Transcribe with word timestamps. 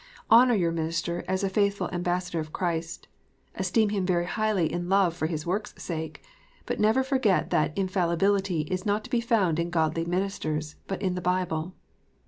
Honour 0.31 0.55
your 0.55 0.71
minister 0.71 1.23
as 1.27 1.43
a 1.43 1.47
faithful 1.49 1.87
ambassador 1.91 2.39
of 2.39 2.51
Christ. 2.51 3.07
Esteem 3.53 3.89
him 3.89 4.03
very 4.03 4.25
highly 4.25 4.73
in 4.73 4.89
love 4.89 5.15
for 5.15 5.27
his 5.27 5.45
work 5.45 5.67
s 5.67 5.75
sake. 5.77 6.23
But 6.65 6.79
never 6.79 7.03
forget 7.03 7.51
that 7.51 7.77
infallibility 7.77 8.61
is 8.61 8.83
not 8.83 9.03
to 9.03 9.11
be 9.11 9.21
found 9.21 9.59
in 9.59 9.69
godly 9.69 10.05
ministers, 10.05 10.75
but 10.87 11.03
in 11.03 11.13
the 11.13 11.21
Bible. 11.21 11.75